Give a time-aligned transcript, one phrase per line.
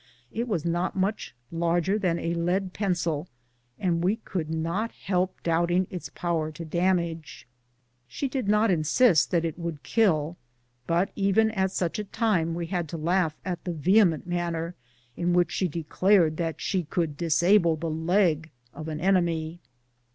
[0.31, 3.27] It was not much larger than a lead pencil,
[3.77, 7.47] and we could not help doubting its power to damage.
[8.07, 10.37] She did not insist that it would kill,
[10.87, 14.73] but even at such a time we had to laugh at the vehement manner
[15.15, 19.59] in which she declared that she could disable the leg of an enemy.